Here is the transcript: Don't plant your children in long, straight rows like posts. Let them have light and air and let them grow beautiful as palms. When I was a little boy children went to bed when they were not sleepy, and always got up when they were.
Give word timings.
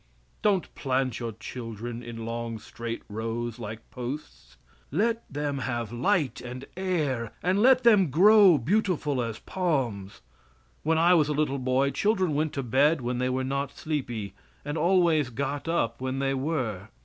Don't 0.41 0.73
plant 0.73 1.19
your 1.19 1.33
children 1.33 2.01
in 2.01 2.25
long, 2.25 2.57
straight 2.57 3.03
rows 3.07 3.59
like 3.59 3.87
posts. 3.91 4.57
Let 4.89 5.31
them 5.31 5.59
have 5.59 5.93
light 5.93 6.41
and 6.43 6.65
air 6.75 7.33
and 7.43 7.61
let 7.61 7.83
them 7.83 8.09
grow 8.09 8.57
beautiful 8.57 9.21
as 9.21 9.37
palms. 9.37 10.21
When 10.81 10.97
I 10.97 11.13
was 11.13 11.29
a 11.29 11.33
little 11.33 11.59
boy 11.59 11.91
children 11.91 12.33
went 12.33 12.51
to 12.53 12.63
bed 12.63 13.01
when 13.01 13.19
they 13.19 13.29
were 13.29 13.43
not 13.43 13.77
sleepy, 13.77 14.33
and 14.65 14.75
always 14.75 15.29
got 15.29 15.67
up 15.67 16.01
when 16.01 16.17
they 16.17 16.33
were. 16.33 16.87